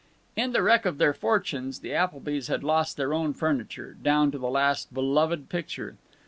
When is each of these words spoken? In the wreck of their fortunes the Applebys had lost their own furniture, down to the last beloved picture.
In 0.35 0.51
the 0.51 0.63
wreck 0.63 0.87
of 0.87 0.97
their 0.97 1.13
fortunes 1.13 1.81
the 1.81 1.93
Applebys 1.93 2.47
had 2.47 2.63
lost 2.63 2.97
their 2.97 3.13
own 3.13 3.35
furniture, 3.35 3.95
down 4.01 4.31
to 4.31 4.39
the 4.39 4.49
last 4.49 4.91
beloved 4.91 5.47
picture. 5.47 5.95